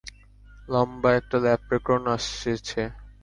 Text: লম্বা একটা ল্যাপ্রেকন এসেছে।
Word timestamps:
লম্বা 0.69 1.09
একটা 1.19 1.37
ল্যাপ্রেকন 1.45 2.01
এসেছে। 2.15 2.81